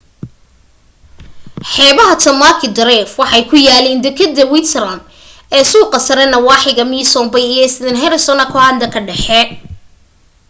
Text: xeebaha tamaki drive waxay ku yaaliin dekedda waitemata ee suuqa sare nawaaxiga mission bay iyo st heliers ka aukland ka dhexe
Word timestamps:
xeebaha 1.71 2.15
tamaki 2.23 2.67
drive 2.79 3.11
waxay 3.21 3.43
ku 3.49 3.55
yaaliin 3.67 4.03
dekedda 4.05 4.43
waitemata 4.53 5.05
ee 5.55 5.63
suuqa 5.71 5.97
sare 6.07 6.23
nawaaxiga 6.33 6.83
mission 6.93 7.25
bay 7.33 7.45
iyo 7.53 7.65
st 7.73 7.81
heliers 8.01 8.27
ka 8.29 8.33
aukland 8.45 8.81
ka 8.93 8.99
dhexe 9.07 9.39